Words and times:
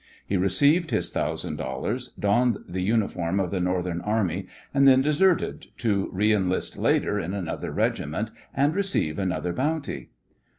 He 0.25 0.35
received 0.35 0.89
his 0.89 1.11
thousand 1.11 1.57
dollars, 1.57 2.07
donned 2.19 2.57
the 2.67 2.81
uniform 2.81 3.39
of 3.39 3.51
the 3.51 3.59
Northern 3.59 4.01
Army, 4.01 4.47
and 4.73 4.87
then 4.87 5.03
deserted, 5.03 5.67
to 5.77 6.09
re 6.11 6.33
enlist 6.33 6.75
later 6.75 7.19
in 7.19 7.35
another 7.35 7.71
regiment 7.71 8.31
and 8.55 8.73
receive 8.73 9.19
another 9.19 9.53
bounty. 9.53 10.09